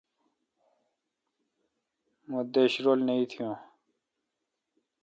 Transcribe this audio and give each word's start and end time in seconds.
مہ 2.29 2.39
دیش 2.53 2.73
رل 2.85 2.99
نہ 3.07 3.13
ایتھیوں۔ 3.17 3.55